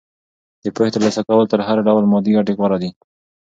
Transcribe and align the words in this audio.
د 0.63 0.65
پوهې 0.75 0.91
ترلاسه 0.95 1.21
کول 1.27 1.45
تر 1.51 1.59
هر 1.67 1.77
ډول 1.87 2.03
مادي 2.11 2.31
ګټې 2.37 2.53
غوره 2.57 2.77
دي. 2.83 2.89